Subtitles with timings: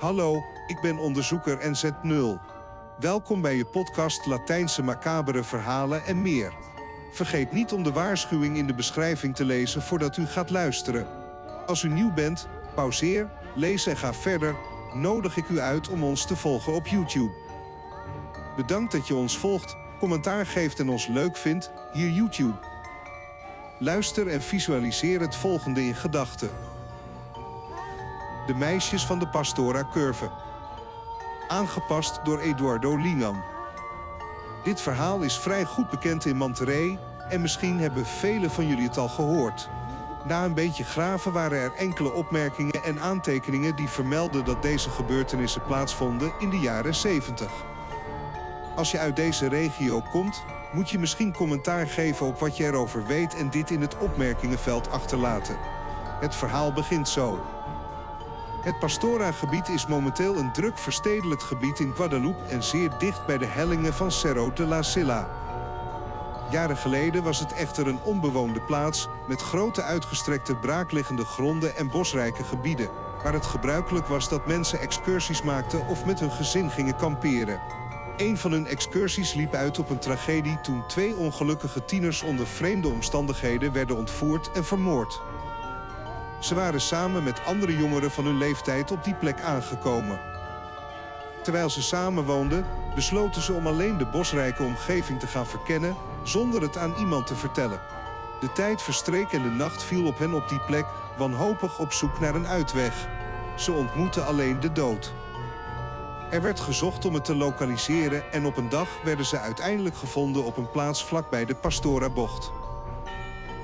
[0.00, 2.40] Hallo, ik ben onderzoeker NZ0.
[2.98, 6.52] Welkom bij je podcast Latijnse macabere verhalen en meer.
[7.12, 11.06] Vergeet niet om de waarschuwing in de beschrijving te lezen voordat u gaat luisteren.
[11.66, 14.56] Als u nieuw bent, pauzeer, lees en ga verder.
[14.94, 17.32] Nodig ik u uit om ons te volgen op YouTube.
[18.56, 22.58] Bedankt dat je ons volgt, commentaar geeft en ons leuk vindt, hier YouTube.
[23.78, 26.69] Luister en visualiseer het volgende in gedachten.
[28.46, 30.30] De meisjes van de Pastora Curve.
[31.48, 33.42] Aangepast door Eduardo Lingan.
[34.62, 38.96] Dit verhaal is vrij goed bekend in Monterrey en misschien hebben velen van jullie het
[38.96, 39.68] al gehoord.
[40.24, 45.62] Na een beetje graven waren er enkele opmerkingen en aantekeningen die vermelden dat deze gebeurtenissen
[45.62, 47.50] plaatsvonden in de jaren 70.
[48.76, 53.06] Als je uit deze regio komt, moet je misschien commentaar geven op wat je erover
[53.06, 55.56] weet en dit in het opmerkingenveld achterlaten.
[56.20, 57.38] Het verhaal begint zo.
[58.60, 63.46] Het Pastora-gebied is momenteel een druk verstedelijkt gebied in Guadeloupe en zeer dicht bij de
[63.46, 65.28] hellingen van Cerro de la Silla.
[66.50, 72.44] Jaren geleden was het echter een onbewoonde plaats met grote uitgestrekte braakliggende gronden en bosrijke
[72.44, 72.88] gebieden,
[73.22, 77.60] waar het gebruikelijk was dat mensen excursies maakten of met hun gezin gingen kamperen.
[78.16, 82.88] Een van hun excursies liep uit op een tragedie toen twee ongelukkige tieners onder vreemde
[82.88, 85.20] omstandigheden werden ontvoerd en vermoord.
[86.40, 90.20] Ze waren samen met andere jongeren van hun leeftijd op die plek aangekomen.
[91.42, 96.62] Terwijl ze samen woonden, besloten ze om alleen de bosrijke omgeving te gaan verkennen zonder
[96.62, 97.80] het aan iemand te vertellen.
[98.40, 102.20] De tijd verstreek en de nacht viel op hen op die plek, wanhopig op zoek
[102.20, 103.08] naar een uitweg.
[103.56, 105.12] Ze ontmoetten alleen de dood.
[106.30, 110.44] Er werd gezocht om het te lokaliseren en op een dag werden ze uiteindelijk gevonden
[110.44, 112.52] op een plaats vlakbij de Pastora-bocht.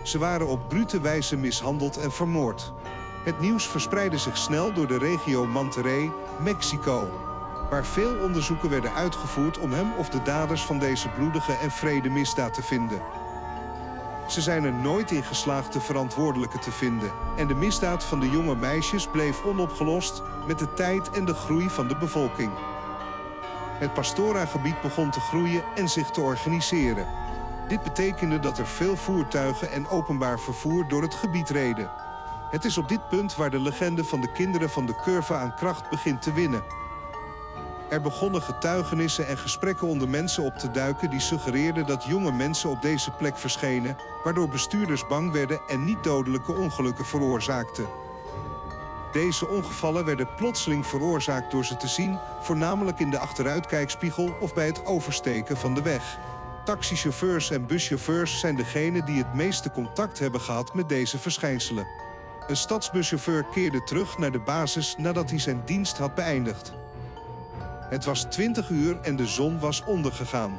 [0.06, 2.72] Ze waren op brute wijze mishandeld en vermoord.
[3.24, 7.08] Het nieuws verspreidde zich snel door de regio Monterrey, Mexico,
[7.70, 12.08] waar veel onderzoeken werden uitgevoerd om hem of de daders van deze bloedige en vrede
[12.08, 13.02] misdaad te vinden.
[14.28, 18.30] Ze zijn er nooit in geslaagd de verantwoordelijke te vinden en de misdaad van de
[18.30, 22.50] jonge meisjes bleef onopgelost met de tijd en de groei van de bevolking.
[23.78, 27.25] Het Pastora-gebied begon te groeien en zich te organiseren.
[27.68, 31.90] Dit betekende dat er veel voertuigen en openbaar vervoer door het gebied reden.
[32.50, 35.54] Het is op dit punt waar de legende van de kinderen van de curve aan
[35.54, 36.62] kracht begint te winnen.
[37.88, 42.70] Er begonnen getuigenissen en gesprekken onder mensen op te duiken die suggereerden dat jonge mensen
[42.70, 47.86] op deze plek verschenen, waardoor bestuurders bang werden en niet dodelijke ongelukken veroorzaakten.
[49.12, 54.66] Deze ongevallen werden plotseling veroorzaakt door ze te zien, voornamelijk in de achteruitkijkspiegel of bij
[54.66, 56.18] het oversteken van de weg.
[56.66, 61.86] Taxichauffeurs en buschauffeurs zijn degenen die het meeste contact hebben gehad met deze verschijnselen.
[62.46, 66.72] Een stadsbuschauffeur keerde terug naar de basis nadat hij zijn dienst had beëindigd.
[67.90, 70.58] Het was 20 uur en de zon was ondergegaan.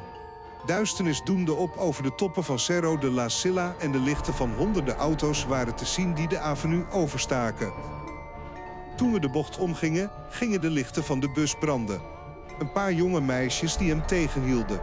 [0.66, 4.52] Duisternis doemde op over de toppen van Cerro de la Silla en de lichten van
[4.56, 7.72] honderden auto's waren te zien die de avenue overstaken.
[8.96, 12.00] Toen we de bocht omgingen, gingen de lichten van de bus branden.
[12.58, 14.80] Een paar jonge meisjes die hem tegenhielden.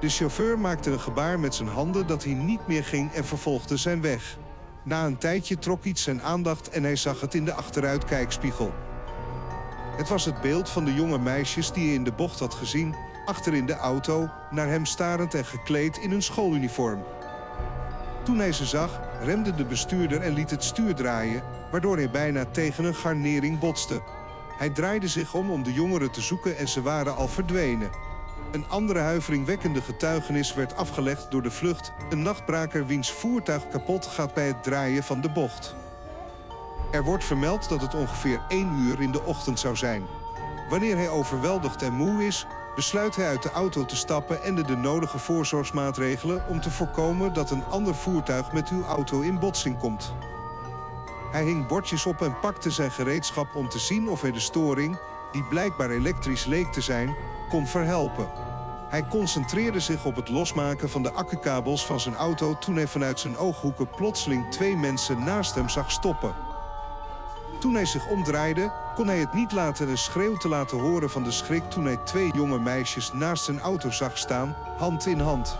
[0.00, 3.76] De chauffeur maakte een gebaar met zijn handen dat hij niet meer ging en vervolgde
[3.76, 4.38] zijn weg.
[4.82, 8.72] Na een tijdje trok iets zijn aandacht en hij zag het in de achteruitkijkspiegel.
[9.96, 12.94] Het was het beeld van de jonge meisjes die hij in de bocht had gezien,
[13.24, 17.02] achter in de auto, naar hem starend en gekleed in hun schooluniform.
[18.24, 22.44] Toen hij ze zag, remde de bestuurder en liet het stuur draaien, waardoor hij bijna
[22.44, 24.02] tegen een garnering botste.
[24.58, 28.09] Hij draaide zich om om de jongeren te zoeken en ze waren al verdwenen.
[28.50, 34.34] Een andere huiveringwekkende getuigenis werd afgelegd door de vlucht, een nachtbraker wiens voertuig kapot gaat
[34.34, 35.74] bij het draaien van de bocht.
[36.90, 40.02] Er wordt vermeld dat het ongeveer 1 uur in de ochtend zou zijn.
[40.68, 44.64] Wanneer hij overweldigd en moe is, besluit hij uit de auto te stappen en de,
[44.64, 49.78] de nodige voorzorgsmaatregelen om te voorkomen dat een ander voertuig met uw auto in botsing
[49.78, 50.14] komt.
[51.32, 54.98] Hij hing bordjes op en pakte zijn gereedschap om te zien of hij de storing,
[55.32, 57.16] die blijkbaar elektrisch leek te zijn,
[57.48, 58.49] kon verhelpen.
[58.90, 63.20] Hij concentreerde zich op het losmaken van de accukabels van zijn auto toen hij vanuit
[63.20, 66.34] zijn ooghoeken plotseling twee mensen naast hem zag stoppen.
[67.60, 71.22] Toen hij zich omdraaide, kon hij het niet laten een schreeuw te laten horen van
[71.22, 75.58] de schrik toen hij twee jonge meisjes naast zijn auto zag staan, hand in hand.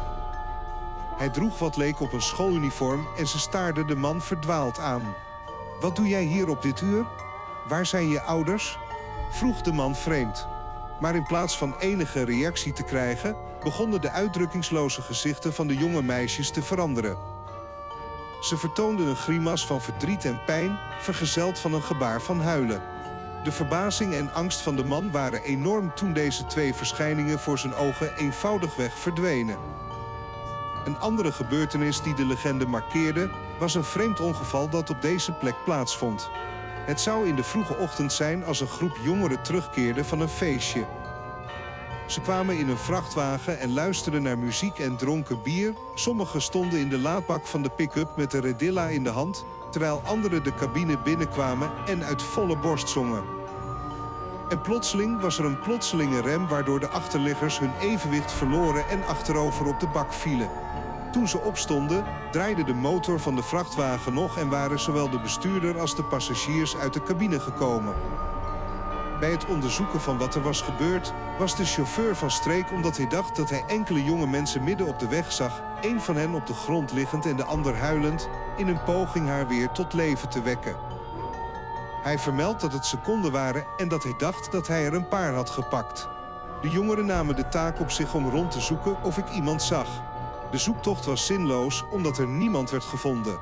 [1.16, 5.14] Hij droeg wat leek op een schooluniform en ze staarden de man verdwaald aan.
[5.80, 7.04] Wat doe jij hier op dit uur?
[7.68, 8.78] Waar zijn je ouders?
[9.30, 10.49] vroeg de man vreemd.
[11.00, 16.02] Maar in plaats van enige reactie te krijgen, begonnen de uitdrukkingsloze gezichten van de jonge
[16.02, 17.16] meisjes te veranderen.
[18.40, 22.82] Ze vertoonden een grimas van verdriet en pijn, vergezeld van een gebaar van huilen.
[23.44, 27.74] De verbazing en angst van de man waren enorm toen deze twee verschijningen voor zijn
[27.74, 29.56] ogen eenvoudigweg verdwenen.
[30.84, 35.54] Een andere gebeurtenis die de legende markeerde, was een vreemd ongeval dat op deze plek
[35.64, 36.30] plaatsvond.
[36.90, 40.84] Het zou in de vroege ochtend zijn als een groep jongeren terugkeerde van een feestje.
[42.06, 45.74] Ze kwamen in een vrachtwagen en luisterden naar muziek en dronken bier.
[45.94, 50.02] Sommigen stonden in de laadbak van de pick-up met de redilla in de hand, terwijl
[50.04, 53.24] anderen de cabine binnenkwamen en uit volle borst zongen.
[54.48, 59.66] En plotseling was er een plotselinge rem waardoor de achterliggers hun evenwicht verloren en achterover
[59.66, 60.50] op de bak vielen.
[61.12, 65.80] Toen ze opstonden, draaide de motor van de vrachtwagen nog en waren zowel de bestuurder
[65.80, 67.94] als de passagiers uit de cabine gekomen.
[69.20, 73.08] Bij het onderzoeken van wat er was gebeurd, was de chauffeur van streek omdat hij
[73.08, 76.46] dacht dat hij enkele jonge mensen midden op de weg zag, een van hen op
[76.46, 80.42] de grond liggend en de ander huilend, in een poging haar weer tot leven te
[80.42, 80.76] wekken.
[82.02, 85.34] Hij vermeldt dat het seconden waren en dat hij dacht dat hij er een paar
[85.34, 86.08] had gepakt.
[86.60, 89.88] De jongeren namen de taak op zich om rond te zoeken of ik iemand zag.
[90.50, 93.38] De zoektocht was zinloos omdat er niemand werd gevonden.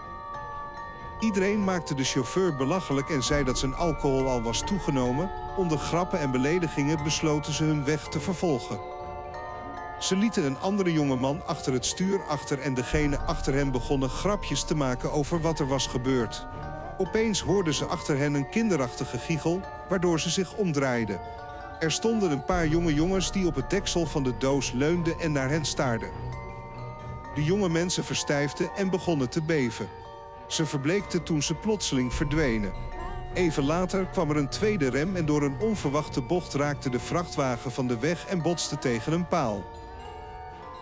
[1.20, 5.30] Iedereen maakte de chauffeur belachelijk en zei dat zijn alcohol al was toegenomen.
[5.56, 8.78] Onder grappen en beledigingen besloten ze hun weg te vervolgen.
[9.98, 14.64] Ze lieten een andere jongeman achter het stuur achter en degene achter hem begonnen grapjes
[14.64, 16.46] te maken over wat er was gebeurd.
[16.98, 21.20] Opeens hoorden ze achter hen een kinderachtige giechel, waardoor ze zich omdraaiden.
[21.78, 25.32] Er stonden een paar jonge jongens die op het deksel van de doos leunden en
[25.32, 26.27] naar hen staarden.
[27.38, 29.88] De jonge mensen verstijfden en begonnen te beven.
[30.46, 32.72] Ze verbleekten toen ze plotseling verdwenen.
[33.34, 37.72] Even later kwam er een tweede rem en door een onverwachte bocht raakte de vrachtwagen
[37.72, 39.64] van de weg en botste tegen een paal.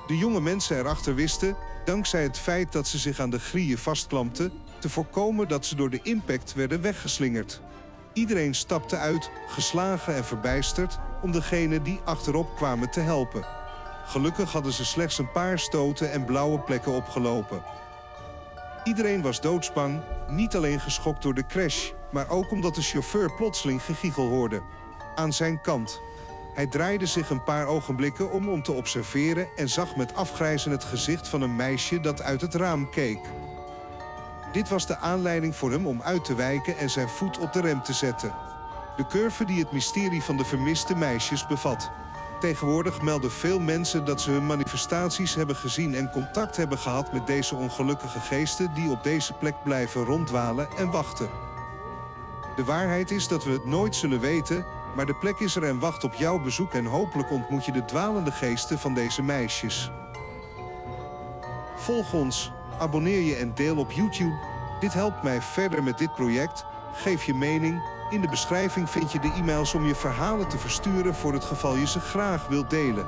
[0.06, 4.52] De jonge mensen erachter wisten, dankzij het feit dat ze zich aan de grieën vastklampten,
[4.78, 7.60] te voorkomen dat ze door de impact werden weggeslingerd.
[8.12, 13.65] Iedereen stapte uit, geslagen en verbijsterd, om degenen die achterop kwamen te helpen.
[14.06, 17.62] Gelukkig hadden ze slechts een paar stoten en blauwe plekken opgelopen.
[18.84, 23.82] Iedereen was doodsbang, niet alleen geschokt door de crash, maar ook omdat de chauffeur plotseling
[23.82, 24.62] gegiegel hoorde.
[25.14, 26.00] Aan zijn kant.
[26.54, 30.84] Hij draaide zich een paar ogenblikken om om te observeren en zag met afgrijzen het
[30.84, 33.20] gezicht van een meisje dat uit het raam keek.
[34.52, 37.60] Dit was de aanleiding voor hem om uit te wijken en zijn voet op de
[37.60, 38.34] rem te zetten.
[38.96, 41.90] De curve die het mysterie van de vermiste meisjes bevat.
[42.40, 47.26] Tegenwoordig melden veel mensen dat ze hun manifestaties hebben gezien en contact hebben gehad met
[47.26, 51.28] deze ongelukkige geesten die op deze plek blijven ronddwalen en wachten.
[52.56, 54.66] De waarheid is dat we het nooit zullen weten,
[54.96, 57.84] maar de plek is er en wacht op jouw bezoek en hopelijk ontmoet je de
[57.84, 59.90] dwalende geesten van deze meisjes.
[61.76, 64.38] Volg ons, abonneer je en deel op YouTube.
[64.80, 66.64] Dit helpt mij verder met dit project.
[66.92, 67.95] Geef je mening.
[68.10, 71.76] In de beschrijving vind je de e-mails om je verhalen te versturen voor het geval
[71.76, 73.06] je ze graag wilt delen.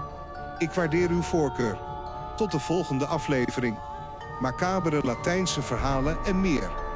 [0.58, 1.78] Ik waardeer uw voorkeur.
[2.36, 3.78] Tot de volgende aflevering.
[4.40, 6.87] Macabere Latijnse verhalen en meer.